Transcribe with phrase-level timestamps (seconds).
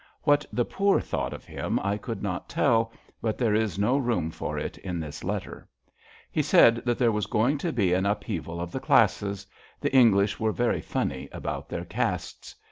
[0.23, 4.31] What the poor thonght of him I conld not tell, but there is no room
[4.31, 5.69] for it in this letter.
[6.31, 9.45] He said that there was going to be an upheaval of the classes—
[9.83, 12.55] ^the English are very fanny about their castes.